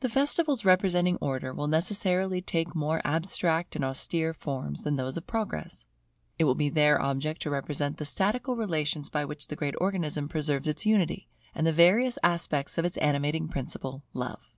[0.00, 5.26] The festivals representing Order will necessarily take more abstract and austere forms than those of
[5.26, 5.84] Progress.
[6.38, 10.26] It will be their object to represent the statical relations by which the great Organism
[10.26, 14.56] preserves its unity, and the various aspects of its animating principle, Love.